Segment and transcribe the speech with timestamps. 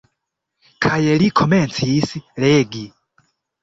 [0.85, 2.19] Kaj li komencis
[2.49, 2.87] legi.